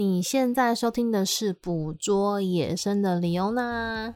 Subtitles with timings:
[0.00, 4.08] 你现在收听的是《捕捉野生的李欧娜》。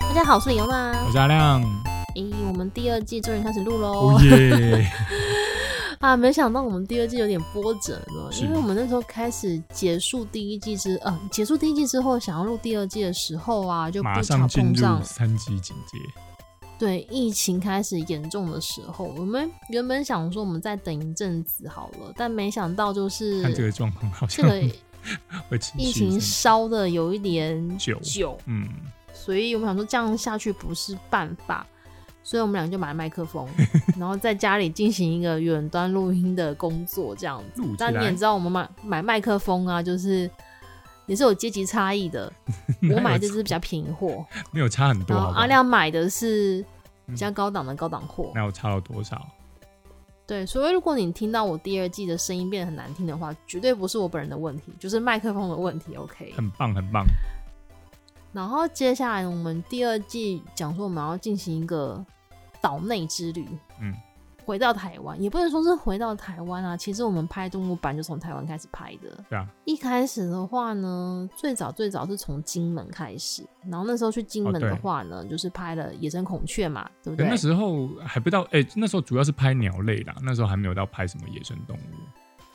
[0.00, 1.62] 大家好，我是李欧娜，我是阿亮。
[2.14, 4.18] 咦，我们第二季终于开始录喽！
[6.00, 15.98] 啊，没想到我们第二季有点波折了，因为我们那时候开始结束第一季之，呃，结束第一季之后，想要录第二季的时候啊，就不巧碰上三级警戒。
[16.78, 24.68] 对，疫情开始严重的时候，我们原本想说我们再等一阵子好了，但没想到就是看这个状况，好像这
[25.50, 28.68] 个 疫情烧的有一点久，久，嗯，
[29.12, 31.66] 所以我们想说这样下去不是办法，
[32.22, 33.44] 所以我们俩就买麦克风，
[33.98, 37.62] 然后在家里进行一个远端录音的工作，这样子。
[37.76, 40.30] 但你也知道，我们买买麦克风啊，就是。
[41.08, 42.32] 也是有阶级差异的，
[42.94, 45.40] 我买这只比较便宜货， 没有差很多好好。
[45.40, 46.64] 阿亮买的是
[47.06, 49.26] 比较高档的高档货，那有差了多少？
[50.26, 55.96] 对，所以如果你听到我第二季的声音变得很难听的话，绝对不是我本人的问题，就是麦克风的问题。
[55.96, 57.04] OK，很棒很棒。
[58.30, 62.04] 然后接下来我们第二季讲说我们要进行一个
[62.60, 63.48] 岛内之旅，
[63.80, 63.94] 嗯。
[64.48, 66.74] 回到台湾，也不能说是回到台湾啊。
[66.74, 69.22] 其实我们拍动物版就从台湾开始拍的。
[69.28, 69.46] 对啊。
[69.66, 77.26] 一开始的话呢，最早最早是从金门开始，然后那时候去金门的话呢，哦、就是拍了野生孔雀嘛，对不对？
[77.26, 81.80] 对，那时候还不到，哎、欸，那时候主要是拍鸟类啦，那时候还没有到拍什么野生动物。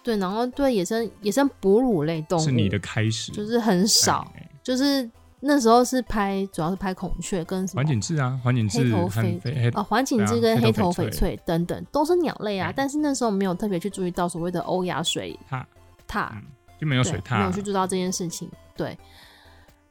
[0.02, 5.08] 对，然后对野生野生哺乳类动物是你的开始，就是很少，欸、就是。
[5.45, 7.80] 那时候是拍，主要是拍孔雀跟什么？
[7.80, 12.72] 环颈雉啊，环颈雉、黑头翡啊，环颈雉跟黑头翡翠等等，都是鸟类啊。
[12.73, 15.61] 但是那时候没有特别去注意到所谓的欧亚水獭，
[16.08, 16.44] 獭、嗯、
[16.80, 18.49] 就没有水獭，没有去注意到这件事情。
[18.77, 18.97] 对，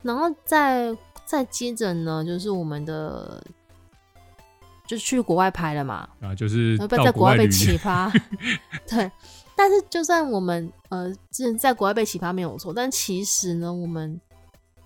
[0.01, 3.45] 然后再再接着呢，就是我们的
[4.87, 8.11] 就去国外拍了嘛，啊，就是在国外被启发。
[8.89, 9.13] 对，
[9.55, 14.19] 但是就算我们呃，之前在国外被启发没有错，但其实呢，我们。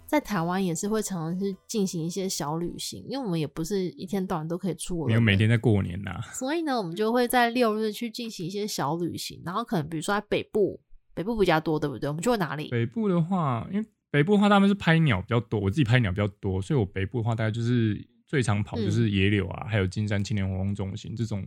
[0.06, 6.20] 在台湾也是会常常去进行一些小旅行，因为我们也不是一天到晚都可以出国，没有每天在过年呐、啊。
[6.32, 10.80] 所以呢，我们就会在六日去进行一些小旅行，然后可能比如说在北部，
[11.12, 12.08] 北部比较多，对不对？
[12.08, 12.68] 我们去过哪里？
[12.68, 21.44] 北部的话，因为北部的话他们是拍鸟比较多，我自己拍鸟比较多，所以我北部的话大概就是最常跑就是野柳啊，嗯、还有金山青年活动中心这种，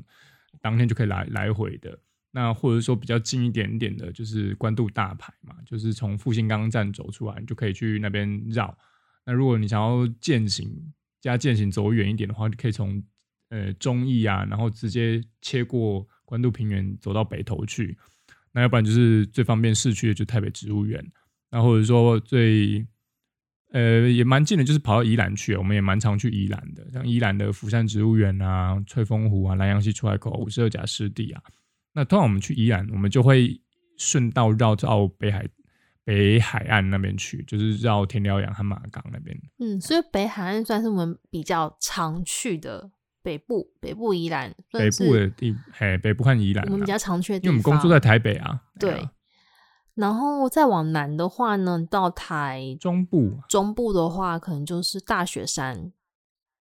[0.61, 1.97] 当天就可以来来回的。
[2.31, 8.77] 那或者说比较近一点点的，就是关渡大排嘛，就是从复兴岗站走出来，你就可以去那边绕。
[9.25, 10.69] 那如果你想要健行
[11.21, 13.03] 加健行走远一点的话，就可以从
[13.49, 17.97] 呃忠义啊，然后直接切过关渡平原走到北头去。
[18.51, 21.03] 那要不然就是最方便市区的，就台北植物园。
[21.51, 22.85] 那或者说最
[23.71, 31.41] 呃也蛮近的，就是跑到宜兰去，我们也蛮常去宜兰的，像宜兰的福山植物园啊、翠峰湖啊、兰阳溪出海口、五十二甲湿地啊。
[31.93, 33.61] 那通常我们去宜兰，我们就会
[33.97, 35.45] 顺道绕到北海
[36.03, 39.37] 北海岸那边去，就是绕田寮洋和马港那边。
[39.59, 42.91] 嗯，所以北海岸算是我们比较常去的
[43.21, 48.61] 北部，北部宜兰，北部的地，嘿，北部和宜兰，我们比较常去的地方，因为我们工作在台北啊。
[48.79, 49.07] 对。
[49.95, 55.91] 然后再往南的话呢，到台中部，中部的话可能就是大雪山。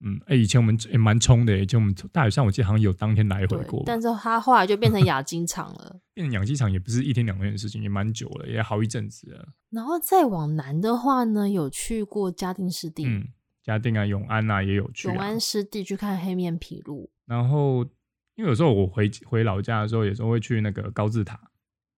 [0.02, 3.82] 嗯，哎、欸，以前我们也蛮冲的，以前我们大雪山，我记得好像有当天来回过。
[3.84, 6.00] 但是它后来就变成养鸡场了。
[6.14, 9.48] 变成养鸡场也不是一天两天的事情，也蛮久了，也好一阵子了。
[9.70, 13.04] 然后再往南的话呢，有去过嘉定湿地。
[13.04, 13.28] 嗯，
[13.62, 15.12] 嘉定啊，永安啊，也有去、啊。
[15.12, 17.10] 永安湿地去看黑面琵鹭。
[17.26, 17.84] 然后，
[18.36, 21.38] 因为有时候我回回老家的时候，有时候会去那个高字塔，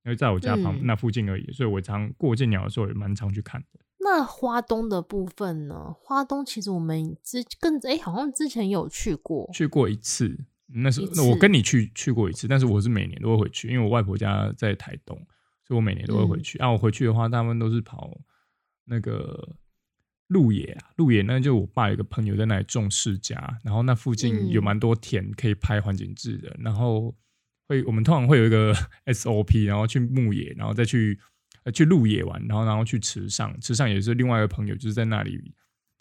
[0.04, 3.78] 因为在我家旁、嗯、那附近而已，所以我常过见鸟的时候也蛮常去看的。
[4.04, 5.94] 那花东的部分呢？
[6.00, 10.44] 花东其实我们之跟哎、欸，好像之前有去过，去过一次。
[10.74, 15.16] 那时候那我跟你去去过一次，但是我是每年都会回去，因为我外婆家在台东，
[15.66, 16.58] 所以我每年都会回去。
[16.58, 18.10] 嗯、啊，我回去的话，他们都是跑
[18.86, 19.56] 那个
[20.28, 27.14] 鹿野啊，鹿野那就我爸有个朋友在那里种释迦，然后那附近有蛮多田可以拍环颈雉的，嗯、然后
[27.68, 28.74] 会我们通常会有一个
[29.06, 31.20] SOP，然后去牧野，然后再去。
[31.64, 35.38] 呃，去鹿野玩，然后然后去池上，池上也是另外一个朋友，就是在那里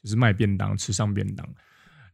[0.02, 1.48] 就是卖便当，池上便当，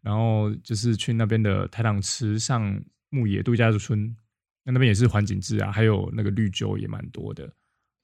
[0.01, 2.77] 然后就是去那边的台糖池上
[3.09, 4.15] 牧野度假村，
[4.63, 7.49] 那那边也是环颈雉啊，还有那个绿洲也蛮多的。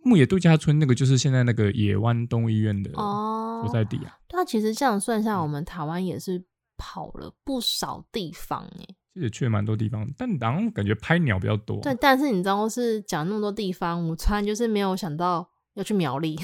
[0.06, 4.18] 牧野度假村那个就是现在那个野湾动物医院的所在地啊。
[4.28, 6.44] 对啊，其实这样算下，我们台湾也是
[6.78, 8.96] 跑了不少地方哎。
[9.14, 11.80] 其实也去了蛮多地方，但然后感觉拍鸟比较多。
[11.82, 16.36] 对，但是你知道是讲那么多地方，我突然就是没有想到要去苗栗。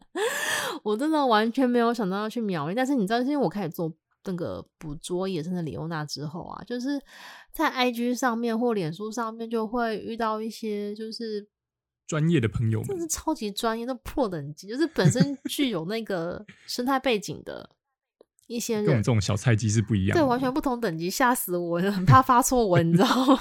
[0.82, 2.74] 我真的完全没有想到要去苗栗。
[2.74, 3.92] 但是你知道，是因为我开始做
[4.24, 6.98] 那个捕捉野生的李欧娜之后啊，就是
[7.52, 11.46] 在 IG 上面或脸书上面就会遇到一些就是
[12.06, 17.68] 专业的朋友们，这是超级专业的 Pro 等级，就是本身具有那个生态背景的
[18.54, 23.38] 一些人，跟我们这种小菜鸡是不一样的，对，完全不同等级，吓死我了，很怕发错文，你知道吗？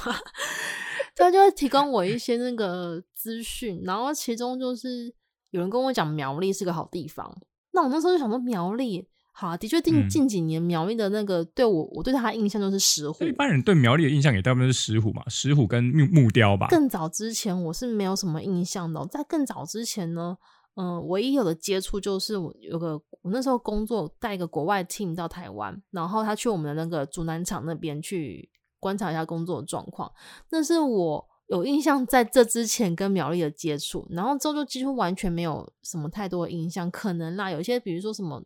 [1.15, 5.13] 他就会提供我一些那个资讯，然后其中就是
[5.51, 7.35] 有人跟我讲苗栗是个好地方，
[7.71, 9.07] 那我那时候就想说苗栗。
[9.31, 13.23] 好啊，的确近近几年苗栗的那个对我，我对他的印象就是石虎。
[13.23, 16.67] 一般人对苗栗的印象也大部分是石虎嘛，石虎跟木木雕吧。
[16.69, 20.35] 更早之前我是没有什么印象的，在更早之前呢，
[20.79, 28.49] 嗯、呃，唯一有的接触就是我有个我那时候工作带一个国外 team 到台湾，然后他去我们的那个竹南厂那边去
[28.79, 30.11] 观察一下工作的状况。
[30.49, 36.89] 那是我有印象在这之前跟苗栗的接触，然后之后就几乎完全没有什么太多的印象。
[36.89, 38.43] 可能啦，有一些比如说什么。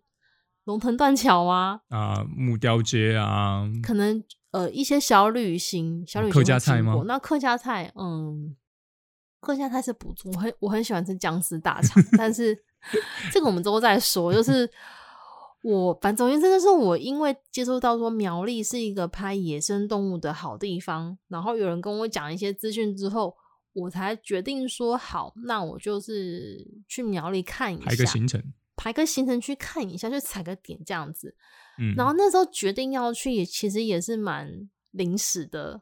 [0.65, 7.03] 龙腾断桥啊，啊，木雕街啊，可能呃一些小旅行，小旅行客家菜吗？
[7.05, 8.55] 那客家菜，嗯，
[9.43, 12.57] 客家菜是不错，我很我很喜欢吃僵尸大肠，但是
[13.31, 14.33] 这个我们之后再说。
[14.33, 14.69] 就是
[15.61, 23.35] 我反正总之真的是我因为接触到说苗栗是一个拍野生动物的好地方，然后有人跟我讲一些资讯之后，
[23.73, 28.43] 我才决定说好，那我就是去苗栗看一下，排个行程。
[28.75, 31.35] 排个行程去看一下，就踩个点这样子。
[31.77, 35.81] 嗯，然后那时候决定要去，也其实也是蛮临时的。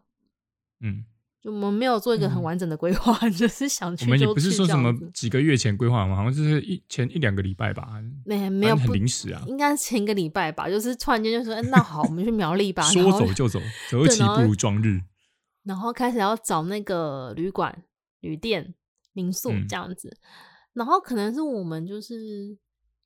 [0.81, 1.06] 嗯，
[1.42, 4.06] 就我们没有做一个很完整的规划，嗯、 就是想去去。
[4.06, 8.00] 我们也不是说什么几个月前规划嘛，好像就是一前一两个礼拜吧。
[8.26, 10.70] 没没有很临时啊，应该前一个礼拜吧。
[10.70, 12.84] 就是突然间就说，哎，那好，我们去苗栗吧。
[12.94, 13.60] 说走就走，
[13.90, 15.02] 择其不如撞日。
[15.64, 17.84] 然后开始要找那个旅馆、
[18.20, 18.76] 旅店、
[19.14, 20.10] 民宿这样子。
[20.10, 20.22] 嗯、
[20.74, 22.56] 然后可能是我们就是。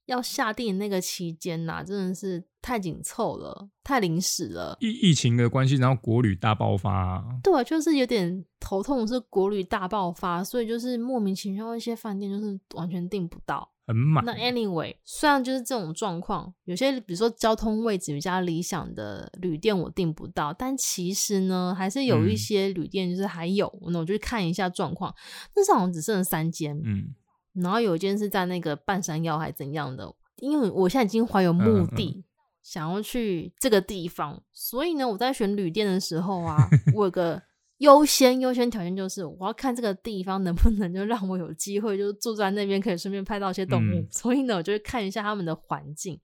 [0.06, 4.78] 要下定那个期间呐，真的是太紧凑了，太临时了。
[4.80, 7.24] 疫疫情的关系，然后国旅大爆发。
[7.44, 14.24] 对，就是有点头痛，是国旅大爆发，所以就是莫名其妙一些饭店就是完全订不到，很满。
[14.26, 25.14] 那 anyway，虽然就是这种状况，有些比如说交通位置比较理想的旅店我订不到，但其实呢，还是有一些旅店就是还有，嗯、那我就去看一下状况。
[25.56, 27.16] 那时候好像只剩了三间，嗯。
[27.56, 32.24] 然后有一间是在那个半山腰还怎样的，因为我现在已经怀有目的，嗯嗯、
[32.62, 36.58] 想要去这个地方，所以呢，我在选旅店的时候啊，
[36.94, 37.42] 我有个
[37.78, 46.20] 优先优先条件就是我要看这个地方能不能就让我有机会就住在那边，可以顺便拍到一些动物，嗯、所以呢，我就会看一下他们的环境。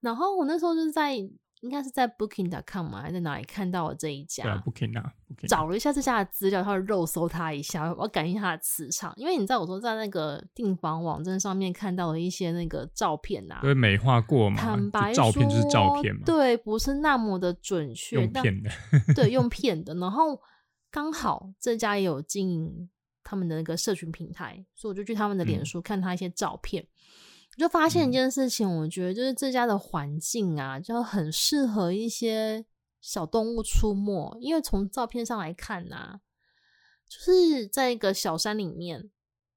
[0.00, 1.16] 然后我那时候就是在。
[1.60, 4.44] 应该是在 Booking.com 嘛，还是在哪里看到了这一家？
[4.44, 9.12] 对啊，Booking 啊，Booking 找了一下这家的资料，他会肉搜他一下，我要感应他的磁场。
[9.16, 18.70] 因为你知道，我说在那个订房网站上面看到了一些那个照片啊，对，美化过嘛，坦白说，照片就是照片嘛，对，不是那么的准确，用骗的，
[19.14, 19.94] 对，用 骗的。
[19.94, 20.40] 然后
[20.90, 22.90] 刚好这家也有经营
[23.24, 26.82] 他们的那个社群平台，所以我就去他们的脸书看他一些照片。
[26.82, 26.88] 嗯
[27.56, 32.64] 就发现一件事情，我觉得就是这家的环境啊，就很适合一些
[33.00, 34.36] 小动物出没。
[34.40, 36.20] 因为从照片上来看啊，
[37.08, 39.10] 就是在一个小山里面，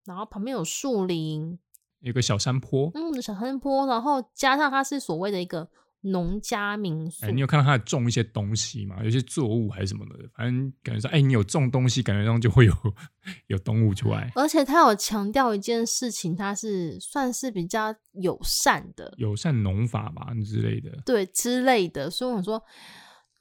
[0.05, 1.59] 然后旁边有树林，
[1.99, 5.69] 有个小山坡，嗯，小山坡，然后加上它是所谓的一个。
[6.01, 9.03] 农家民宿，哎，你有看到他种一些东西吗？
[9.03, 12.73] 有些作物还是什么的，反正感觉说，哎，你有种东西，感觉上就会有
[13.47, 14.31] 有动物出来。
[14.35, 22.09] 而且他有强调一件事情，他是算是比较友善的，友善农法吧之类的，对之类的。
[22.09, 22.63] 所以我说，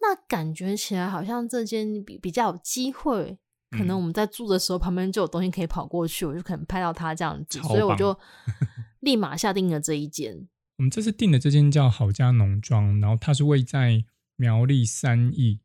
[0.01, 3.39] 那感觉起来好像这间比比较有机会，
[3.71, 8.19] 可能我们在住的时候，旁边就有东西可以跑过去，我就可能拍到他这样子，所以我就
[9.01, 10.49] 立马下定了这一间。
[10.79, 14.05] 我们这次订的这间叫好家农庄，然后它是位在
[14.37, 15.61] 苗栗三义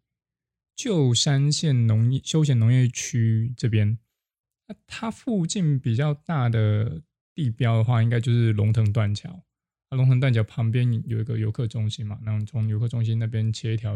[0.76, 4.00] 旧山线农业休闲农业区这边。
[4.68, 7.04] 那它附近比较大的
[7.36, 9.44] 地标的话，应该就是龙腾断桥。
[9.92, 13.96] 那龙腾断桥旁边有一个游客中心嘛，然后从游客中心那边切一条，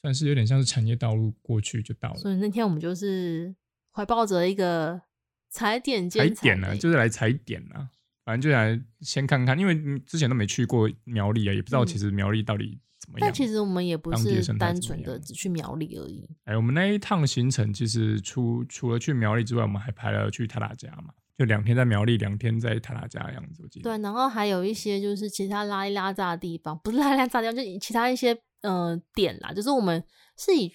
[0.00, 2.16] 算是有点像是产业道路过去就到了。
[2.16, 3.54] 所以那天我们就是
[3.92, 5.02] 怀抱着一个
[5.50, 7.90] 踩点踩点，呢，就是来踩点啊。
[8.24, 13.26] 反正就来先看看，因为之前都没去过苗栗啊，也不知道其实苗栗到底怎么样。
[13.26, 16.28] 但其实我们也不是单纯的只去苗栗而已。
[16.44, 23.62] 哎，我们那一趟行程其实除除了去苗栗之外，我们还排了去塔塔家嘛，就两天在苗栗，两天在塔塔家的样子。
[23.62, 23.84] 我记得。
[23.84, 30.02] 对，然后还有一些就是其他拉一拉杂的地方，不是拉一拉杂的地方，就其他一些呃点啦，就是我们
[30.36, 30.70] 是以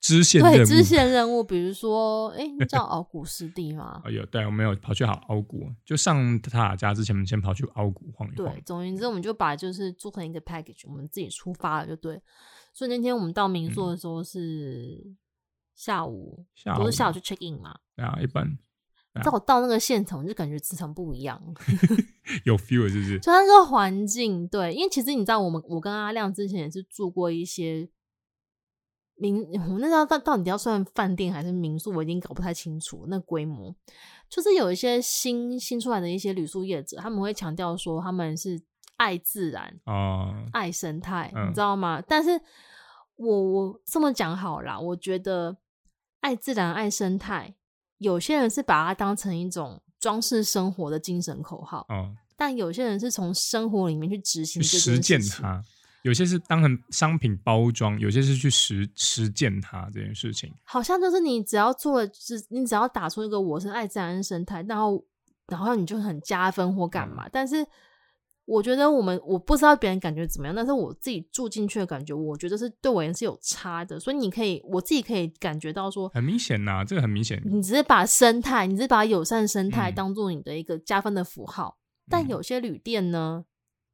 [0.00, 4.02] 支线任务，对支线任务，比如说，哎、欸， 叫敖古湿地吗？
[4.10, 8.52] 有，对，我们有跑去好敖古，就上塔家之前，我们先跑去敖古晃一晃。
[8.52, 12.20] 对，总而言之，我们就把就是做成一个 package，我们自己出发了，就对。
[12.72, 15.14] 所以那天我们到民宿的时候是
[15.74, 17.76] 下午，下午不是下午去 check in 嘛？
[17.94, 18.58] 对啊，一般。
[19.22, 21.38] 在我到那个现场，就感觉磁场不一样，
[22.46, 23.18] 有 feel 是不是？
[23.18, 27.90] 就它那个环境，对，因为其实你知道，我们我跟阿亮之前也是住过一些。
[29.20, 33.74] 民，我们那时候到到底要算饭店还是民宿，我已经搞不太清楚那规模。
[34.28, 38.60] 就是有一些新新出来的一些旅宿业者，他们会强调说他们是
[38.96, 42.02] 爱自然哦，爱生态，嗯、你知道吗？
[42.06, 42.40] 但是
[43.16, 45.56] 我我这么讲好啦，我觉得
[46.20, 47.54] 爱自然、爱生态，
[47.98, 55.62] 有些人是把它当成一种装饰生活的精神口号，哦、但有些人是从生活里面去执行、去实践它。
[56.02, 60.50] 有些是当成商品包装，有些是去实实践它这件事情。
[60.64, 65.04] 好像就是你只要做了，就是你只要打出一个“我是爱自然生态”，然后
[65.48, 67.26] 然后你就很加分或干嘛。
[67.26, 67.66] 嗯、但是
[68.46, 74.00] 我觉得我们我不知道别人感觉怎么样，但是我自己住进去的感觉，我觉得是对我也是有差的。
[74.00, 77.42] 所以你可以，我自己可以感觉到说，很明显呐、啊，这个很明显。
[77.44, 83.44] 你只是把生态，你只是把友善生态当做你的一个加分的符号，嗯、但有些旅店呢。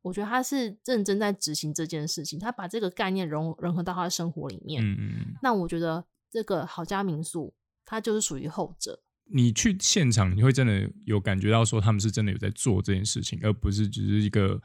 [0.06, 4.80] 我觉得他是认真在执行这件事情，他把这个概念融融合到他的生活里面。
[4.80, 5.34] 嗯嗯。
[5.42, 7.52] 那我觉得这个好家民宿，
[7.84, 9.02] 它就是属于后者。
[9.24, 14.62] 你去现场，你会真的有感觉到说他们是真的有在做这件事情，而不是只是一个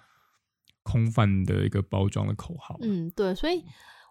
[0.84, 2.78] 空泛的一个包装的口号。
[2.84, 3.34] 嗯，对。
[3.34, 3.66] 所以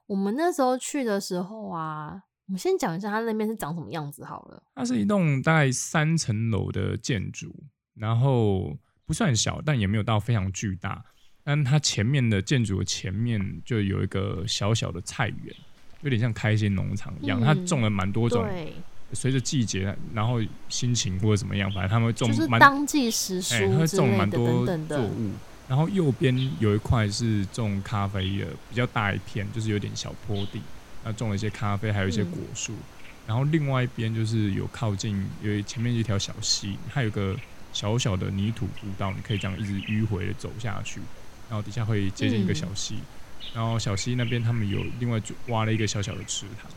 [0.07, 4.61] 我们那时候去的时候啊，我们先讲一下它那边是长什么样子好了。
[4.75, 7.55] 它是一栋大概三层楼的建筑，
[7.95, 11.05] 然后不算小，但也没有到非常巨大。
[11.43, 15.55] 但它前面的建筑的前面就有一个小小的菜园，
[16.03, 17.41] 有点像开心农场一样。
[17.41, 18.47] 嗯、它种了蛮多种，
[19.13, 25.31] 随着季节，然后心情或者怎么样，反正他们会种蛮当季时蔬、欸，它会种蛮多作物。
[25.67, 30.61] 然后右边有一块是种咖啡的，比较大一片，就是有点小坡地，
[31.05, 32.73] 那种了一些咖啡，还有一些果树。
[32.73, 32.77] 嗯、
[33.29, 37.37] 然后另外一边就是有靠近，有前面一条小溪，它有个
[37.73, 41.01] 小小的泥土步道，你可以这样一直迂回的走下去。
[41.51, 43.03] 然后底下会接近一个小溪，嗯、
[43.55, 46.71] 然后小溪那边他们有另外挖了一个小小的池塘，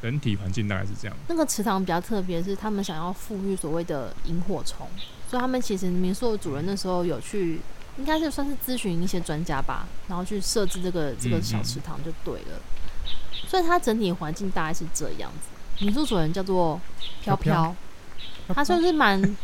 [0.00, 1.16] 整体环境大概是这样。
[1.26, 4.88] 那个池塘比较特别，是他们想要富裕所谓的萤火虫，
[5.28, 7.60] 所以他们其实民宿的主人那时候有去，
[7.98, 12.56] 应该是算是咨询一些专家吧，然后去设置这个这个小池塘就对了。
[12.56, 12.62] 嗯
[13.06, 15.84] 嗯，所以它整体环境大概是这样子。
[15.84, 16.80] 民宿主人叫做
[17.22, 17.76] 飘飘，飘飘
[18.56, 19.20] 他算是蛮。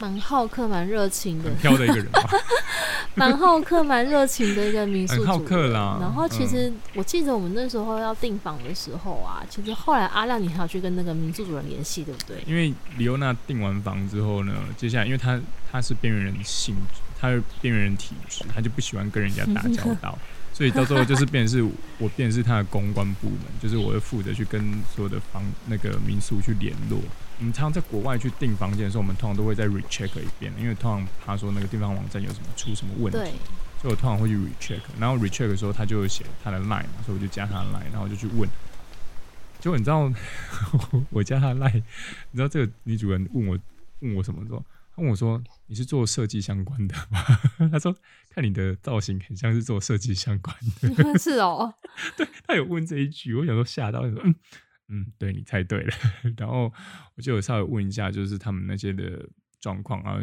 [0.00, 2.26] 蛮好客、蛮热情的，挑的一个人吧。
[3.14, 5.28] 蛮好客、蛮热情的一个民宿主人。
[5.30, 5.98] 好客啦。
[6.00, 12.42] 然后其实我记得我们那时候要订房的时候啊，嗯、其实后来阿亮你还要去跟那个民宿主人联系，对不对？
[12.46, 15.38] 因为李欧娜订完房之后呢，接下来因为他
[15.70, 20.18] 他是边缘人性质，他是边缘人体质，他就不喜欢跟人家打交道。
[20.60, 21.62] 所以到时候就是变成是
[21.96, 24.60] 我变成是他的公关部门，就是我会负责去跟
[24.94, 27.00] 所有的房那个民宿去联络。
[27.38, 33.18] 我们常常在国外去订房间的时候，我们通常都会再 recheck 一遍，因为通常他说那个地方网站有什么出什么问题，
[33.80, 34.80] 所以我通常会去 recheck。
[34.98, 38.46] 然后 recheck 的时候，他就写他的 line 嘛，所以我就加他的 line，然后就去问。
[39.60, 40.12] 结果你知道
[41.08, 41.82] 我加他的 line，
[42.32, 43.58] 你知道这个女主人问我
[44.00, 44.62] 问我什么说？
[44.94, 47.24] 他问我说：“你是做设计相关的吗？”
[47.70, 47.94] 他说
[48.30, 51.18] ：“看你的造型很像是做设计相关的。
[51.20, 51.74] ”是哦，
[52.16, 54.34] 对，他有问这一句，我想说吓到，说：“嗯
[54.88, 55.92] 嗯，对，你猜对了。
[56.38, 56.72] ”然后
[57.16, 59.28] 我就有稍微问一下，就是他们那些的
[59.60, 60.18] 状况啊，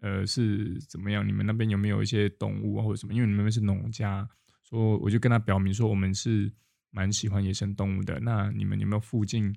[0.00, 1.26] 呃，是怎么样？
[1.26, 3.14] 你们那边有没有一些动物啊，或者什么？
[3.14, 4.28] 因为你们那边是农家，
[4.62, 6.52] 说我就跟他表明说，我们是
[6.90, 8.18] 蛮喜欢野生动物的。
[8.20, 9.54] 那你们有没有附近？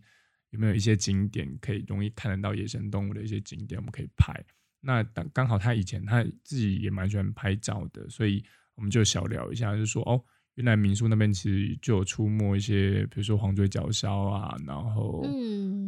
[0.51, 4.31] 有没有一些景点可以容易看得到野生动物的一些景点，我们可以拍？
[4.83, 8.43] 那刚刚好他以前他自己也蛮喜欢拍照的，所以
[8.75, 10.21] 我们就小聊一下，就说哦，
[10.55, 15.23] 原来民宿那边其实就有出没一些，比如说黄嘴角鸮啊，然后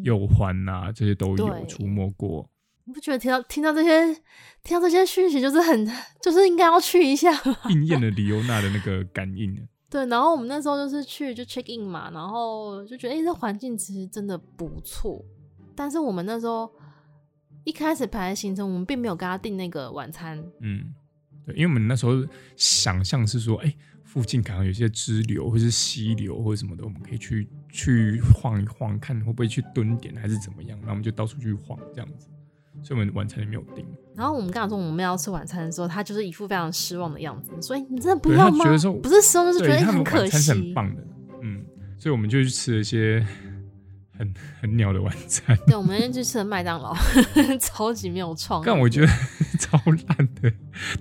[0.03, 2.49] 鼬獾啊，这些都有出没过。
[2.85, 4.13] 你不觉得听到听到这些
[4.63, 7.31] 听到这些讯息，就是很就是应该要去一下，
[7.69, 9.55] 应验了李欧娜的那个感应。
[9.89, 15.23] 对，然后我们那时候就是去就 check in 嘛，然后就觉得哎、欸，这环境其实真的不错。
[15.75, 16.71] 但是我们那时候
[17.65, 20.41] 一开始排的行程，我们并没有跟他订那个晚餐。
[20.61, 20.93] 嗯，
[21.45, 30.77] 对，因为我们那时候想象是说，哎、欸，附近可能有些支流或是溪流或者什么的，我们可以去去晃一晃，看会不会去蹲点还是怎么样。
[30.77, 32.29] 然后我们就到处去晃这样子。
[32.83, 33.85] 所以我们晚餐也没有订。
[34.13, 37.51] 然后我们刚刚说我们要吃晚餐的时候，他就是一副非常失望的样子。
[37.61, 38.65] 所以你真的不要吗？
[38.65, 40.51] 觉得说不是失望，就是觉得很可惜。
[40.51, 41.07] 很棒的，
[41.41, 41.65] 嗯。
[41.97, 43.25] 所以我们就去吃了一些
[44.17, 45.57] 很很鸟的晚餐。
[45.67, 46.95] 对，我们那天去吃了麦当劳，
[47.59, 48.63] 超级没有创意。
[48.65, 49.07] 但我觉得
[49.59, 50.51] 超烂的，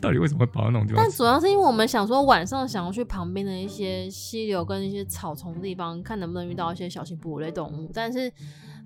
[0.00, 1.02] 到底为什么会跑到那种地方？
[1.02, 7.90] 但主要是因为我们想说晚上想要去旁边的一些溪流跟一些草丛的地方，看能不能遇到一些小型哺乳类动物。
[7.94, 8.32] 但是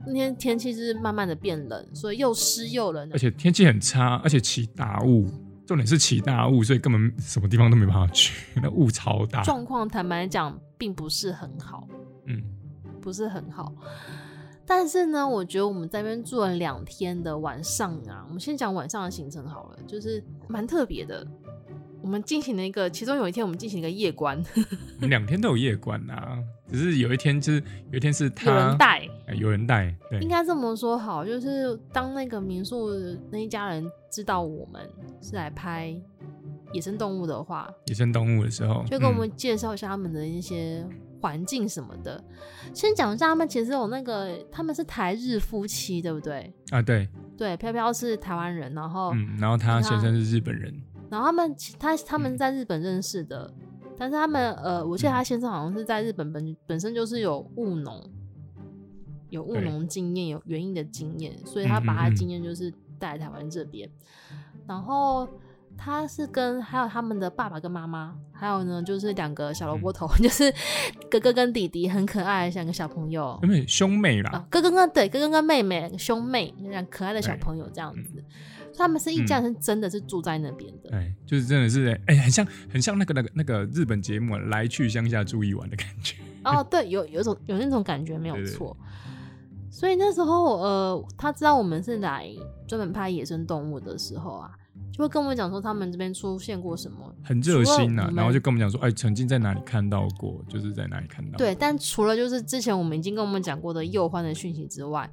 [0.07, 5.29] 那天天气是慢慢的变冷，所以又湿又冷，而且天气很差，而且起大雾。
[5.67, 8.33] 重点是起大雾，所以根本什么地方都没办法去，
[8.63, 9.43] 那雾超大。
[9.43, 11.87] 状况坦白讲，并不是很好，
[12.25, 12.43] 嗯，
[12.99, 13.73] 不是很好。
[14.67, 21.27] 但是呢，我觉得我们在那边住了两天的晚上啊，我们先讲晚上的行程好了，就是蛮特别的。
[22.01, 24.41] 我们进行了一个，其中有一天我们进行一个夜观，
[25.01, 26.39] 两天都有夜观啊，
[26.71, 32.89] 只是有一天就是有一天是他有人带，有人带，对，应该这么说好，就是当那个民宿
[33.31, 34.89] 那一家人知道我们
[35.21, 35.93] 是来拍
[36.73, 40.87] 野生动物的话，野生动物的时候，就跟我们介绍一下他们的一些
[41.21, 42.23] 环境什么的。
[42.67, 46.53] 嗯、先讲一下他们其实有那个他们是台日夫妻，对不对？
[46.71, 50.75] 啊，对，对，飘飘是台湾人，然后嗯，然后他先生是日本人。
[51.11, 57.99] 然后他们他他们在日本认识的，嗯、但是他们呃，我记得他先生好像是在日本本本身就是有务农，
[59.31, 63.89] 有务农经验，有园艺的经验，所以他把他经验就是带来台湾这边。
[63.89, 65.27] 嗯嗯嗯，然后
[65.79, 70.53] 他是跟还有他们的爸爸跟妈妈，还有呢就是两个小萝卜头，嗯、就是
[71.09, 78.23] 哥哥跟弟弟，很可爱，像个小朋友，因为兄妹啦，啊、哥哥跟对哥哥跟妹妹兄妹，两可爱的小朋友这样子。
[78.77, 80.91] 他们是一家人，真的是住在那边的。
[80.93, 86.15] 哎、嗯，就是真的是哎、欸，很像很像那个那个那个日本节目《来去乡下住一晚》的感觉。
[86.45, 88.77] 哦，对，有有种有那种感觉，没有错。
[89.69, 92.29] 所以那时候，呃，他知道我们是来
[92.69, 94.51] 专门拍野生动物的时候啊，
[94.93, 98.13] 就会跟我们讲说他们这边出现过什么，很热心呐、啊。
[98.15, 101.37] 然后就跟我们讲说，哎，曾经在哪里看到过，就是在哪里看到。
[101.37, 105.09] 对，但除了就是之前我们已经跟我们讲过的幼欢的讯息之外，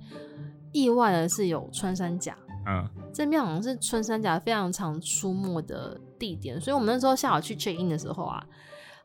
[0.72, 2.36] 意外的是有穿山甲。
[2.68, 8.44] 嗯，这边好像是穿山甲非常常出没的地点，所以我们那时候下午去 check in 的时候啊，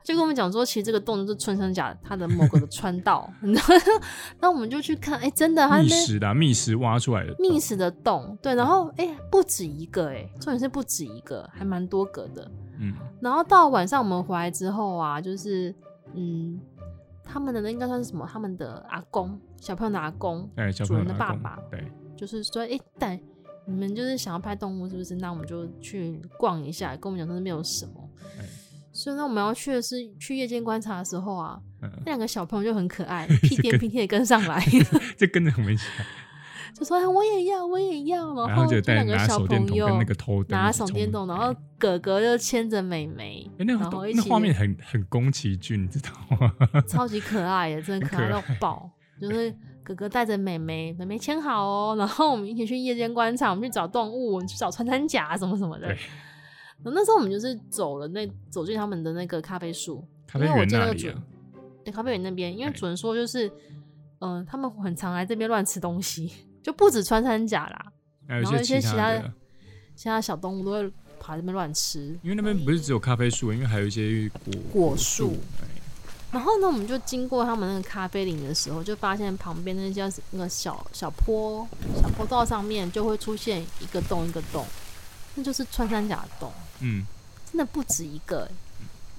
[0.02, 3.30] 就跟我们讲说，其实这个洞就是穿山甲它的某个的穿道，
[4.40, 15.74] 那我们就去看，哎、欸，真的，它是觅食的，密室挖出来的，密室的洞，对，然后哎、欸，不止一个、欸，哎，重点是不止一个，还蛮多个的，嗯，然后到晚上我们回来之后啊，就是
[16.14, 16.58] 嗯，
[17.22, 18.26] 他们的那应该算是什么？
[18.30, 23.20] 他们的阿公，小朋友的阿公，对，小朋友的主人的爸爸，对，就是说，哎、欸，带。
[23.66, 25.14] 你们就是想要拍动物是不是？
[25.16, 27.92] 那我们就去逛一下，跟我们讲说那边有什么。
[28.92, 34.62] 欸、所以呢，我们要去的是去夜间观察的时候啊，嗯、那两个小朋友就很可爱， 屁颠屁颠的跟上来，
[35.16, 35.84] 就跟着我们一起，
[36.74, 38.34] 就说我也要，我也要。
[38.46, 46.52] 然后就两个小朋友跟那个头拿手电筒，然后哥哥就牵着妹妹，欸、那然后一起那画面很很宫崎骏，你知道吗？
[46.88, 49.54] 超级可爱的，真的可爱到爆，就是。
[49.82, 55.92] 哥哥带着妹妹，妹妹牵好哦，然后我们一起去夜间观察，我们去找动物，我们去找穿山甲什么什么的。
[56.82, 56.92] 对。
[56.94, 61.22] 那时候我们就是走了那走进他们的那个咖啡树，咖啡园那里啊。
[61.84, 63.48] 对，咖啡园那边，因为主人说就是，
[64.18, 66.30] 嗯、呃，他们很常来这边乱吃东西，
[66.62, 67.86] 就不止穿山甲啦，
[68.26, 69.32] 然后一些其他的
[69.96, 72.18] 其他小动物都会爬这边乱吃。
[72.22, 75.36] 因为那边不是只有咖啡树，因为还有一些果果树。
[76.32, 81.66] 然后呢，我们就经过他们那个咖啡林的时候，就发现旁边那叫那个小小坡
[82.00, 84.64] 小坡道上面就会出现一个洞一个洞，
[85.34, 86.52] 那就是穿山甲的洞。
[86.80, 87.04] 嗯，
[87.50, 88.48] 真的不止一个，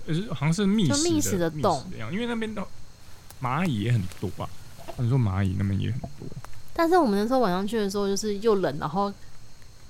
[0.08, 2.65] 呃，好像是密室，密室的洞的，因为那边的
[3.41, 4.50] 蚂蚁也很多吧？
[4.97, 6.28] 你说蚂蚁那边也很多。
[6.74, 9.12] 但是我们那时候晚上去的时候，就是又冷，然后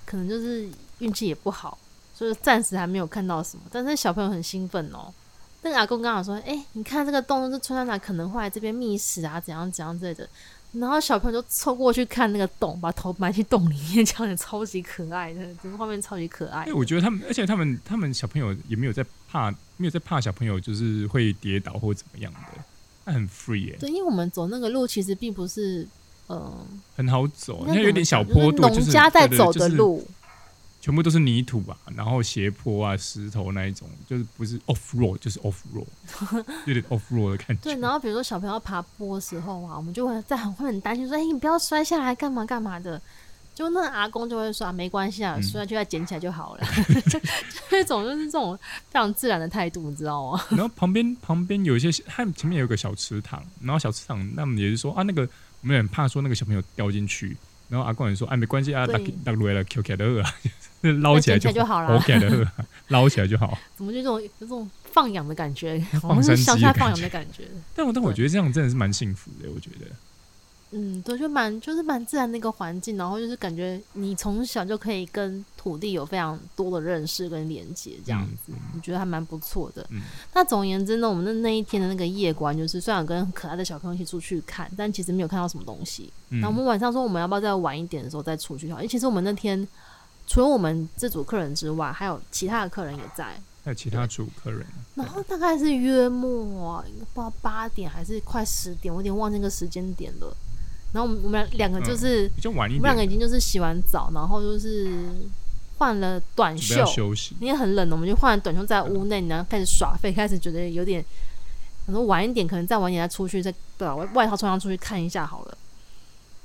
[0.06, 1.78] 可能就是运气也不好，
[2.14, 3.64] 所以暂时还没有看到什么。
[3.72, 5.14] 但是小朋友很兴奋哦。
[5.64, 10.28] 那个阿公刚好说：“哎、欸，你看这个洞，是穿山甲可能会来这边觅食啊，怎样怎样之类的。”
[10.74, 16.66] 然后小朋友就凑过去看那个洞，把头埋进洞里面， 这样子超级可爱的，整个画面超级可爱。
[16.74, 22.64] 我觉得他们，而且他们他们小朋友也没有在怕，没有在怕小朋友就是会跌倒或怎么样的，
[23.04, 23.80] 他很 free 耶、欸。
[23.82, 25.82] 对，因为我们走那个路其实并不是，
[26.30, 29.98] 嗯、呃，很好走，因为有点小坡度，农家在走的路。
[29.98, 30.08] 就是
[30.82, 37.64] 全部都是泥土啊，然后斜坡啊，石头那一种，就是不是 off road，就是 off road，有点 off road 的感觉。
[37.64, 43.00] 对，然后比如说小朋友爬坡的时候啊，我们就会在很会很担心说，哎、欸，你不要摔下来，干嘛干嘛的。
[43.54, 46.66] 就那个阿公就会说，啊，没关系啊，摔下去再捡起来就好了。
[47.70, 48.58] 这种就是这种
[48.90, 50.42] 非常自然的态度，你知道吗？
[50.50, 55.28] 然后旁边旁边有一些，他前面有个小池塘，然后小池塘，那么也是说啊，那个
[55.62, 57.36] 我们很怕说那个小朋友掉进去，
[57.68, 60.34] 然后阿公也说，哎、啊，没关系啊，打打落来了，Q K 的啊。
[60.82, 62.52] 捞起来就好了，OK 的，
[62.90, 63.58] 捞起来就好。
[63.76, 67.48] 怎么就这种有这种放养的感觉，好像是乡下放养的感觉。
[67.76, 69.86] 但我但我觉得这样真的是蛮幸福的，我觉得。
[70.74, 79.86] 嗯，对，就蛮就是蛮自然的一个环境，然后就是感觉你从小就可以跟土地有非常多的认识跟连接，这样子，你、嗯、觉得还蛮不错的。
[79.90, 80.00] 嗯、
[80.34, 86.10] 那总而言之呢，我们的那一天的那个夜观，就是虽然跟可爱的小朋友一起出去看，但其实没有看到什么东西。
[86.30, 88.70] 那、嗯、我们晚上说我们要不要再晚一点的时候再出去？
[88.70, 89.68] 因为其实我们那天
[90.28, 93.40] 除了我们这组客人之外，还有其他的客人也在。
[93.64, 94.66] 还有其他组客人。
[94.96, 100.36] 然后大概是约莫、啊、不知道八点还是快十点，我有点忘记那个时间点了。
[100.94, 104.92] 然后我们我们两个就是、嗯、比较晚一点，我们两个已经就是洗完澡，然后就是
[105.78, 111.06] 换了短袖，休息，因为很冷，我们就换了短袖在屋内，然后开始耍废，开始觉得有点，
[111.86, 115.58] 可能晚一点，可能再晚一点再出去，再把外套穿上出去看一下好了。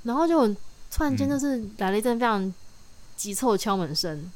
[0.03, 0.47] 然后就
[0.93, 2.53] 突然间就是来了一阵非常
[3.17, 4.31] 急促的敲门声，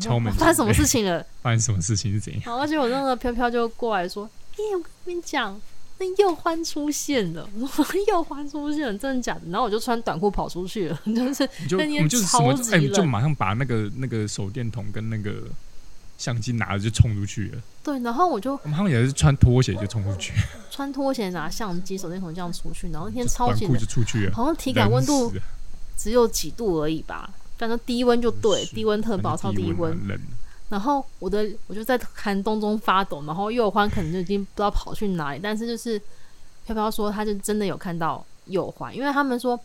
[0.00, 1.24] 敲门发生什么事情了？
[1.42, 2.42] 发生什么事情是怎样？
[2.46, 4.24] 然后而且我那个飘飘就过来说
[4.54, 5.60] ：“哎、欸，我跟你讲。”
[6.02, 7.46] 那又欢出现了，
[8.08, 9.42] 又欢出现了，真的假的？
[9.50, 15.42] 然后我就穿短裤跑出去了，就是就那天超级冷，就马上把那个那个手电筒跟那个
[16.16, 17.60] 相机拿着就冲出去了。
[17.84, 20.32] 对，然后我就我们好像也是穿拖鞋就冲出去，
[20.70, 25.30] 穿拖鞋拿相机、手电筒这样出去，然后那天超级冷，就出去了，好像体感温度
[25.98, 27.28] 只有几度而已吧，
[27.60, 29.94] 反正低温就对，低温特保，超低温。
[30.70, 36.00] 然后我的我就在寒冬中发抖，然后右欢可能就已经不知道跑去哪里，但是就是
[36.64, 39.60] 飘飘说他就真的有看到右欢，因为他们说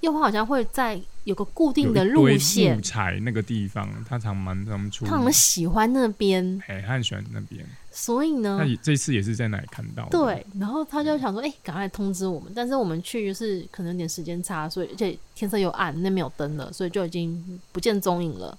[0.00, 18.56] 右欢好像会在有个固定的路线，木材那个地方，他常蛮常出，他很喜欢那边，哎，他很喜欢那边，所以呢，他这次也是在哪里看到，对，然后他就想说，哎，赶快通知我们，但是我们去就是可能有点时间差，所以而且天色又暗，那没有灯了，所以就已经不见踪影了，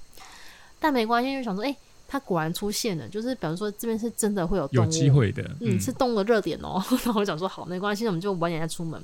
[0.79, 1.75] 但没关系，就想说，哎。
[2.07, 6.85] 他果然出现了，就是比方说这边是真的会有有机会的，嗯，是动物的热点哦、喔。
[7.03, 9.03] 然后我想说好，没关系，我们就晚点再出门。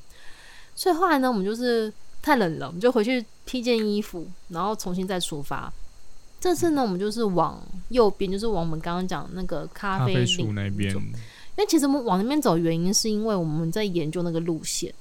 [0.76, 1.92] 所以后来呢，我们就是
[2.22, 5.72] 太冷了，我们就回去披件衣服，然后重新再出发。
[6.40, 10.94] 这次呢，我们就是往右边，就是往我们刚刚讲那个咖啡树那边。
[10.96, 14.94] 因为其实我们往那边走，原因是因为我们在研究那个路线。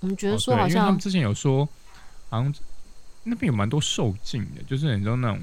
[0.00, 1.66] 我们觉得说好像、哦、他们之前有说，
[2.28, 2.54] 好像
[3.24, 5.40] 那边有蛮多兽径的，就是很像那种。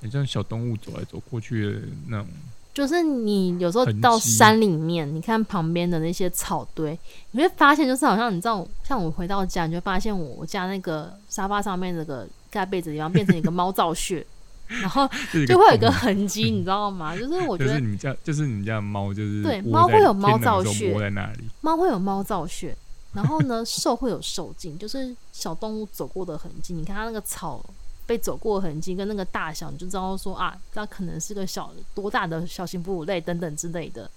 [0.00, 2.28] 你像小动物走来走过去的那种，
[2.78, 6.96] 就是你有时候到山里面，你看旁边的那些草堆，
[7.32, 14.24] 你会发现，就是好像你知道，像我回到家，你就发现我我家那个沙发上面那个盖被子地方变成一个猫造穴，
[14.68, 15.08] 然后
[15.48, 17.16] 就会有一个痕迹，你知道吗？
[17.16, 22.76] 就是我觉得就是你们家，就是你们家的猫，就是对猫会有猫造穴，在那里，猫会有猫造穴，
[23.12, 26.74] 然后呢，兽会有兽径，就是小动物走过的痕迹。
[26.74, 27.60] 你看它那个草。
[28.08, 34.10] 被走过的痕迹跟那个大小，你就知道说啊，它可能是个小多大的小型哺乳类等等之类的。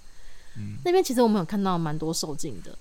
[0.56, 2.74] 嗯，那边其实我们有看到蛮多受精的，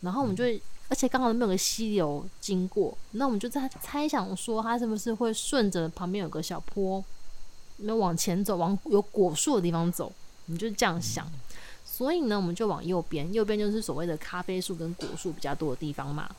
[0.00, 7.04] 然后我们就，嗯、而且刚好那边有个溪流经过，那我们就在猜想说，它是不是会顺着旁边有个小坡，
[7.76, 10.10] 那往前走，往有果树的地方走，
[10.46, 11.26] 我们就这样想。
[11.26, 11.40] 嗯、
[11.84, 16.34] 所以呢，我们就往右边，右边就是所谓的咖啡树跟果树比较多的地方嘛。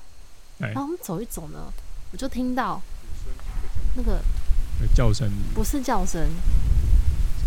[0.62, 1.72] 欸、然后我们走一走呢，
[2.12, 2.82] 我就听到。
[3.95, 4.21] 那个
[4.93, 6.29] 叫声不是叫声，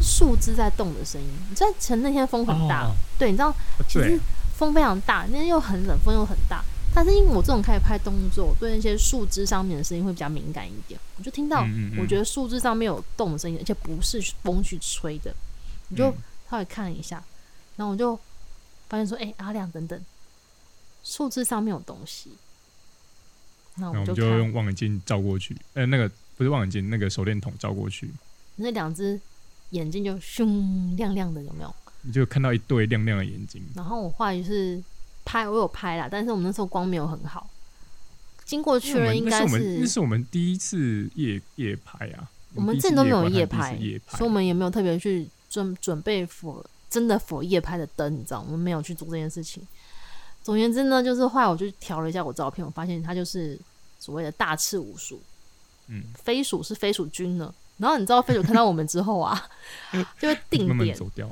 [0.01, 1.29] 是树枝在动的声音。
[1.51, 3.55] 你知道，前那天风很大，哦、对，你知道，
[3.87, 4.19] 其实
[4.57, 6.65] 风非常大，那天又很冷，风又很大。
[6.95, 10.99] 但是因为我这种开始拍动作，我对那些树枝上面的声音会比较敏感一点。
[11.19, 11.65] 我就听到，
[12.01, 15.33] 我觉得树枝上面有动的声音，而且不是风去吹的。
[15.89, 16.13] 你就
[16.51, 17.23] 稍微看了一下，
[17.77, 18.19] 然后我就
[18.89, 20.01] 发现说：“哎、欸，阿亮，等等，
[21.05, 22.31] 树枝上面有东西。”
[23.77, 28.11] 那我们就用望远镜照过去，哎，那个不是望远镜，那个手电筒照过去，
[28.57, 29.21] 那两只
[29.71, 31.75] 眼睛就凶亮亮的，有没有？
[32.03, 33.61] 你就看到一对亮亮的眼睛。
[33.75, 34.81] 然后我后来就是
[35.25, 37.51] 拍，我有拍啦，但是我们那时候光没有很好。
[38.45, 42.31] 经过确认，应该是那是我们第一次夜夜拍啊。
[42.55, 43.77] 我们之前都没有夜拍，
[44.09, 49.63] 所以我们也没有特别去准准备 for 真的 for 夜拍的灯，你知道，我们没有去做这件事情。
[50.43, 53.59] 总而言之呢，就是后来我就调了一下我照片，我发现它就是
[54.01, 55.21] 所谓的大赤鼯鼠，
[55.89, 57.53] 嗯，飞鼠是飞鼠君呢。
[57.79, 59.49] 然后你知道飞鼠看到我们之后啊，
[60.19, 61.29] 就会定点，慢慢走掉。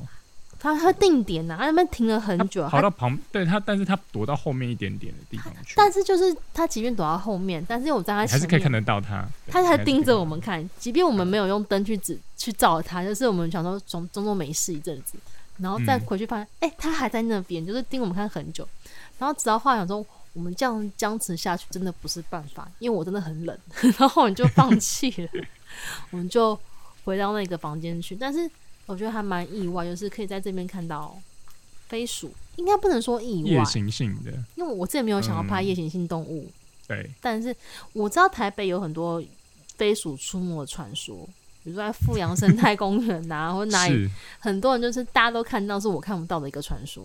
[0.58, 5.74] 它会定点呐、啊，它那边停了很久，跑到旁，对他，但是他躲到后面一点点的地方去。
[5.76, 15.18] 但是就是他即便躲到后面，但是我在它还是可以看得到他，他还盯着我们看，即便我们没有用灯去指去照他，就是我们想说装装作没事一阵子，
[15.58, 18.66] 然后再回去发现，哎、嗯，它还在那边，就是盯我们看很久。
[19.18, 20.04] 然后直到话想说，
[20.36, 23.58] 我们这样僵持下去真的不是办法，因为我真的很冷，
[23.98, 25.28] 然后我们就放弃了，
[26.12, 26.56] 我们就
[27.04, 28.14] 回到那个房间去。
[28.14, 28.48] 但是
[28.84, 31.18] 我觉得还蛮意外，就是可以在这边看到
[31.88, 36.44] 飞鼠应该不能说意外，夜行性的，因为我之前没有想要拍夜行性动物。
[36.44, 36.52] 嗯、
[36.88, 37.56] 对，但是
[37.94, 39.22] 我知道台北有很多
[39.76, 41.16] 飞鼠出没的传说，
[41.64, 47.02] 比如说在富阳生态公园啊，或哪里，很多人就是大家都看到，是我看不到的一个传说。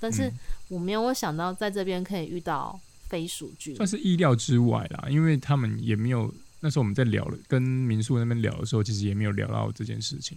[0.00, 0.32] 但是
[0.68, 6.32] 我没有想到在这边可以遇到飞鼠剧，算是意料之外啦，因为他们也没有。
[6.62, 10.36] 那时候我们在聊了，跟民宿那边聊的时候，其实也没有聊到这件事情，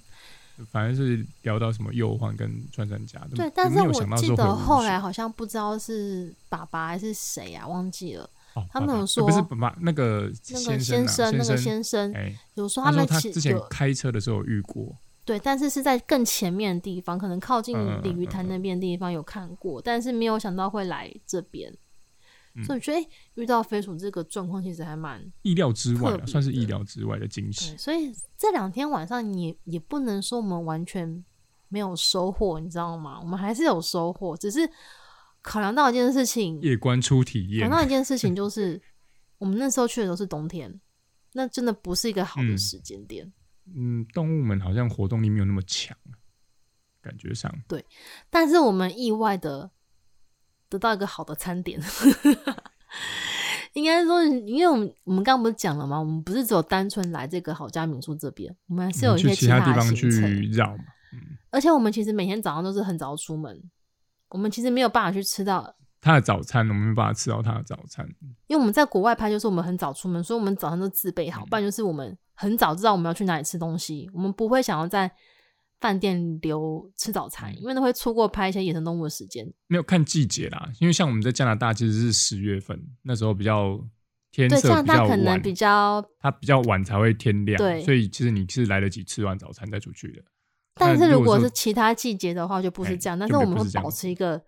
[0.71, 3.19] 反正是聊到什么忧患跟穿山甲。
[3.35, 8.23] 对，但是我记得后来好像不知道是爸爸还是谁啊，忘记了。
[8.53, 11.05] 哦、他们有说、欸、不是爸爸，那个先生、
[11.37, 14.95] 那个先生，欸、有说他们他之前开车的时候遇过。
[15.25, 21.73] 对，但是是在更前面的地方，可能靠近鲤鱼潭那边的地方有看过，嗯嗯嗯，但是没有想到会来这边。
[22.63, 27.75] 所以我觉得、欸、遇到飞鼠这个状况，其实还蛮意料之外，算是意料之外的惊喜。
[27.77, 31.25] 所以这两天晚上，你也，也不能说我们完全
[31.69, 33.19] 没有收获，你知道吗？
[33.19, 34.69] 我们还是有收获，只是
[35.41, 37.61] 考量到一件事情，夜观初体验。
[37.61, 38.79] 考量到一件事情 就是，
[39.39, 40.79] 我们那时候去的都是冬天，
[41.31, 43.33] 那真的不是一个好的时间点。
[43.75, 45.97] 嗯，动物们好像活动力没有那么强，
[47.01, 47.85] 感觉上对。
[48.29, 49.71] 但是我们意外的。
[50.69, 51.79] 得到一个好的餐点，
[53.73, 55.99] 应该说，因为我们我们刚刚不是讲了吗？
[55.99, 60.09] 我们不是只有单纯来这个好家民宿这边，我们还是有一些其他地方去
[60.51, 60.83] 绕嘛。
[61.51, 63.69] 而且我们其实每天早上都是很早出门，
[64.29, 68.03] 我们其实没有办法去吃到他的早餐，我们没有办法吃到他的早餐，
[68.47, 75.11] 因为我们在国外拍，就是我们很早出门，所以我们早上都自备好，不然就是我们很早知道我们要去哪里吃东西，我们不会想要在。
[75.81, 79.45] 饭店留吃早餐，因为都会错过拍一些野生动物的时间。
[79.67, 83.77] 没有看季节啦，因为像我们在加拿大其实是十月份，那时候比较
[84.31, 90.23] 天色比较晚，可能比较它比较晚才会天亮，对，所以其实你是来得及吃完早餐再出去的。
[90.75, 93.19] 但是如果是其他季节的话，就不是这样。
[93.19, 94.41] 但是我们会保持一个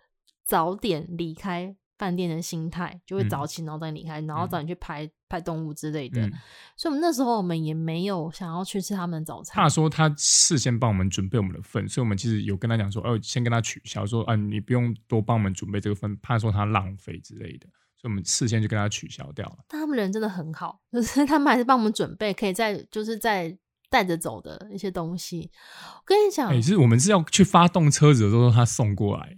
[0.45, 5.10] 早点离开饭店的心态，就会早起然后再离开，嗯、然后早点去拍。
[5.27, 6.31] 拍动物之类的，嗯、
[6.77, 9.55] 所以，我们那时候我们也没有想要去吃他们的早餐。
[9.55, 19.58] 他说他事先帮我们准备我们的份，所以我们其实有跟他讲说，哦，先跟他取消，说，啊，你不用多帮我们准备这个份，怕说他浪费之类的，所以我们事先就跟他取消掉了。
[19.67, 23.58] 但他们人真的很好，就是他们还是帮我们准备，可以在就是在
[23.89, 25.49] 带着走的一些东西。
[25.95, 29.36] 我跟你讲，哎、欸，是我们是要去发动车子的时候，他送过来，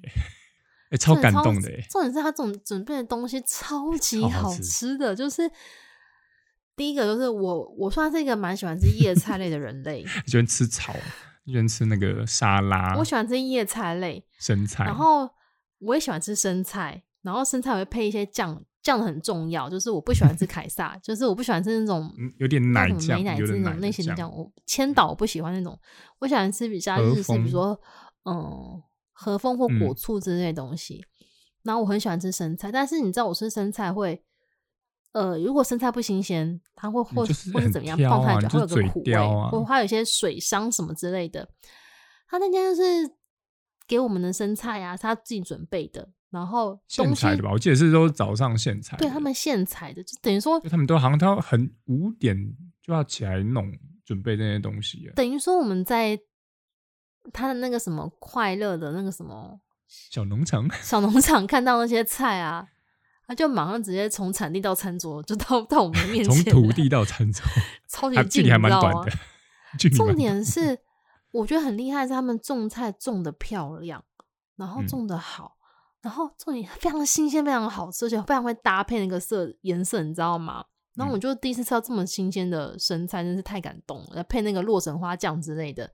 [0.87, 1.69] 哎、欸，超感动的。
[1.89, 5.49] 重点是他这种准备的东西超级好吃的，就是。
[6.75, 10.05] 第一个就是我，我算是一个蛮喜欢吃叶菜类的人类。
[10.27, 10.93] 喜欢吃草，
[11.43, 12.95] 喜欢吃那个沙拉。
[12.95, 14.83] 我喜欢吃叶菜类，生菜。
[14.83, 15.27] 然后
[15.79, 19.67] 我也喜欢吃生菜，然后生菜我会配一些酱，酱很重要。
[19.67, 24.31] 就是我不喜欢吃凯撒，就是我不喜欢吃那种有点奶酱、美乃滋那种类型的酱。
[24.31, 25.75] 我千岛我不喜欢那种，
[26.19, 27.75] 我喜欢吃比较日式，比如说
[28.25, 28.79] 嗯
[29.17, 31.03] 和风或果醋之类的东西。
[31.19, 31.25] 嗯、
[31.63, 34.23] 然后我很喜欢吃生菜，但是你知道我吃生菜会。
[35.13, 41.49] 呃，如果生菜不新鲜，它会或、或是怎么样，爆太久会有个苦味，啊、或它有一些水伤什么之类的。
[42.27, 43.09] 他那天就是
[43.87, 47.49] 给我们的生菜啊，他自己准备的，然后现采的吧？
[47.51, 52.37] 我记得是都早上现采，对他们现采的，就等于说他们都好像他很五点
[52.83, 53.71] 就要起来弄
[54.05, 55.09] 准备这些东西。
[55.15, 56.19] 等于说我们在
[57.33, 62.67] 他的那个什么快乐的那个什么小农场， 小农场看到那些菜啊。
[63.29, 66.45] 他就马上直接从产地到餐桌，就到到我们面前。
[66.45, 67.43] 从土地到餐桌，
[67.89, 69.11] 超级近，距离还蛮短的。
[69.89, 70.79] 重点是，
[71.31, 74.01] 我觉得很厉害，是他们种菜种的漂亮，
[74.55, 75.67] 然后种的好，嗯、
[76.03, 80.63] 然后重点非常新鲜，非常好吃，而且非常会搭配那个色颜色，你知道吗？
[80.95, 84.15] 然后我就第一次吃到这么新鲜的生菜，真是太感动了。
[84.15, 85.91] 要配那个洛神花酱之类的。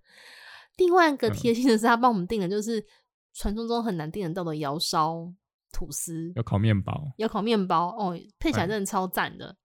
[0.77, 2.85] 另外一个贴心的是，他帮我们订的就是
[3.33, 5.33] 传说中很难订得到的窑烧。
[5.75, 9.57] 吐司要烤面包，要烤面包哦，配起来真的超赞的，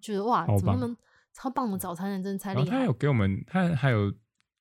[0.00, 0.96] 觉得哇，怎么能
[1.32, 2.20] 超棒的早餐人？
[2.20, 2.78] 真的太厉害。
[2.78, 4.12] 他有给我们，他还有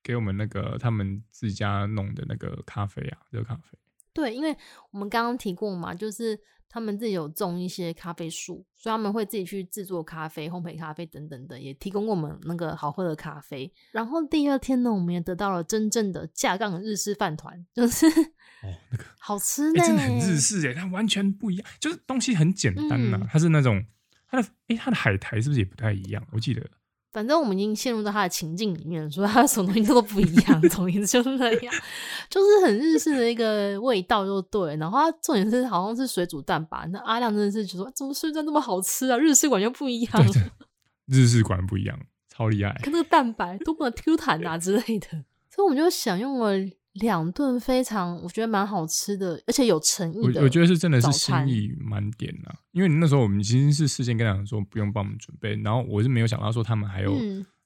[0.04, 3.76] 给我们那个他们自家弄的那个咖啡啊，热咖啡。
[4.14, 4.56] 对，因为
[4.92, 6.40] 我们刚刚提过嘛，就是。
[6.74, 13.72] 他们自己有种一些咖啡树，所以他们会自己去制作咖啡、烘焙咖啡等等的，也提供过我们那个好喝的咖啡。
[13.92, 18.08] 然后第二天呢，我们也得到了真正的架杠日式饭团，就是
[18.66, 23.86] 哦，那个好吃呢、欸，真的很日式哎，它完全不一样，就是东西很简单呐、啊，嗯、它是那种
[24.28, 26.26] 它的哎，它的海苔是不是也不太一样？
[26.32, 26.68] 我记得。
[27.12, 31.72] 反正我们已经陷入到他的情境里面，说他什么东西都不一样， 总之就是那样，
[32.34, 34.76] 就是很日式的一个味道，就对。
[34.78, 39.18] 然后它重点是好像是水煮蛋吧，那阿亮真的是就说怎么水煮蛋那么好吃啊？
[39.20, 40.26] 日式馆就不一样，
[41.06, 41.96] 日式馆不一样，
[42.30, 45.10] 超厉害，看那个蛋白多么 Q 弹啊之类的。
[45.52, 46.54] 所以我们就享用了
[46.94, 50.40] 两顿非常我觉得蛮好吃的，而且有诚意的。
[50.40, 57.14] 我我觉得是真的是心意满点啊，因为那时候我们其实是事先跟他们说不用帮我们准备，然后我是没有想到说他们还有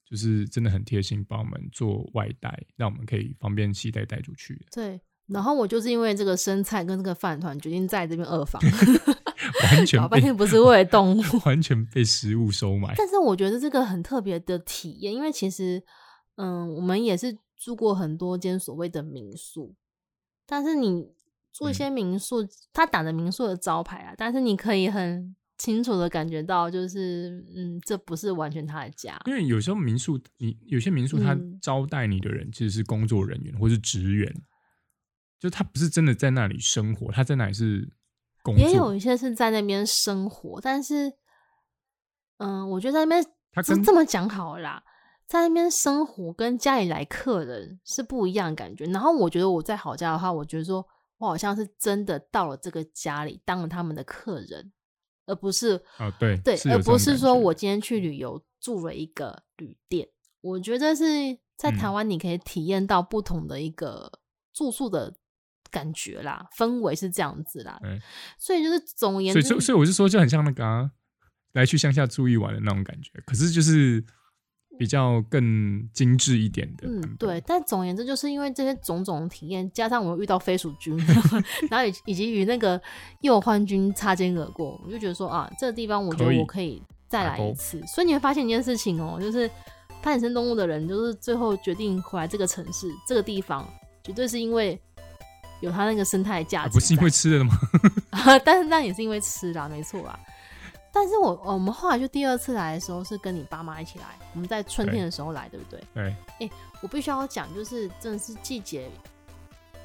[0.09, 4.65] 就是真的很贴心帮我们做外带，让我们可以方便携带带出去。
[4.71, 8.61] 对，然后我就是因为这个生菜跟这个饭团，决定在这边二房，
[9.71, 12.93] 完全老半天不是为了动物， 完全被食物收买。
[12.97, 15.83] 但是我觉得这个很特别的体验，因为其实
[16.35, 17.37] 嗯，我们也是。
[17.59, 19.73] 住过很多间所谓的民宿，
[20.45, 21.11] 但是你
[21.51, 29.19] 住一些民宿，嗯、他打着民宿的招牌啊，但是你可以很清楚的感觉到，就是嗯，这不是完全他的家。
[29.25, 34.31] 因为有时候民宿，你有些民宿他招待你的人其实是工作人员、嗯、或是职员，
[35.39, 37.91] 就他不是真的在那里生活，他在那里是
[38.43, 38.63] 工作。
[38.63, 41.11] 也有一些是在那边生活，但是
[42.37, 44.83] 嗯，我觉得在那边这么讲好了啦。
[45.25, 48.85] 在那边生活跟家里来客人是不一样的感觉。
[48.85, 54.71] 然后我觉得我在好家的话，我觉得说我好像是真的到了这个家里当了他们的客人，
[55.27, 60.07] 而不是哦对对，而不是说我今天去旅游住了一个旅店。
[60.41, 61.03] 我觉得是
[61.55, 64.11] 在台湾你可以体验到不同的一个
[64.51, 65.13] 住宿的
[65.69, 67.79] 感觉啦，氛围是这样子啦。
[68.39, 70.89] 所以就是总而言之，所以所以我是说就很像那个、啊、
[71.53, 73.11] 来去乡下住一晚的那种感觉。
[73.27, 74.03] 可是就是。
[74.77, 77.41] 比较更精致一点的，嗯，对。
[77.47, 80.97] 但总而言之，就是因为这些种种体验，加上我又遇到飞鼠君，
[81.69, 82.79] 然后以以及与那个
[83.21, 87.81] 诱欢君擦肩而过，我就觉得说啊，这个地方我觉得我可以再来一次。
[87.87, 89.49] 所以你会发现一件事情哦，就是
[90.01, 93.67] 怕野生动物的人，就是最后决定回来这个城市、这个地方，
[94.03, 94.79] 绝对是因为
[95.61, 97.57] 有它那个生态价值，不是因为吃的吗？
[98.45, 100.19] 但是那也是因为吃啦，没错啊。
[100.99, 105.81] 但是我我们后来就第二次来的时候是跟你爸妈一起来，我们在春天的时候来，对，对不对？
[105.93, 106.03] 对。
[106.09, 108.89] 哎、欸，我必须要讲，就是真的是季节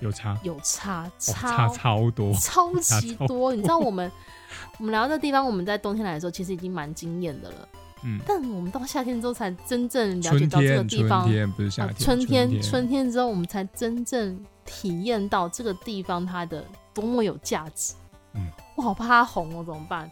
[0.00, 3.54] 有差，有差，超差超多，超级多。
[3.54, 4.10] 你知道我们
[4.80, 7.68] 我们来到这地方，我们在冬天来的时候其实已经蛮惊艳的了。
[8.04, 8.18] 嗯。
[8.26, 17.92] 但我们到夏天之后才真正了解到这个地方，春天不是夏天，春天春天，春天之后我们才真正体验到这个地方它的多么有价值。
[18.32, 18.50] 嗯。
[18.76, 20.10] 我好怕它红哦，怎么办？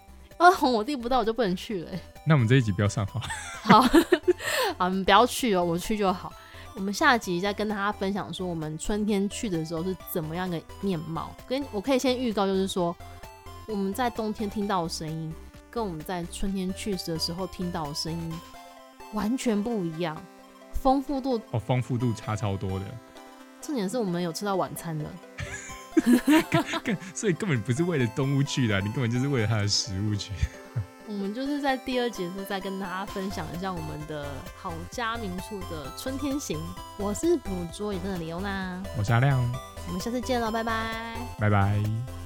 [0.73, 1.91] 我订不到，我就不能去了。
[2.25, 3.21] 那我们这一集不要上好。
[3.63, 3.83] 好，
[4.79, 6.33] 好，你们不要去哦，我去就好。
[6.75, 11.31] 我们下集再跟大家分享说，我们春天去的时候是怎么样的面貌。
[11.47, 12.97] 跟我可以先预告，就是说
[13.67, 15.35] 我们在冬天听到的声音，
[15.71, 18.33] 跟我们在春天去的时候听到的声音
[19.13, 20.17] 完全不一样，
[20.73, 22.85] 丰富度哦，丰富度差超多的。
[23.61, 25.05] 重点是我们有吃到晚餐的。
[27.15, 30.33] 所以根本不是为了动物去的，你根本就是为了它的食物去。
[31.09, 36.57] 我们就是在第二节是再跟大家分享一下我们的好家民宿的春天行。
[36.99, 39.41] 我是捕捉野生的李欧娜，我是阿亮，
[39.89, 42.20] 我们下次见了，拜拜，拜拜。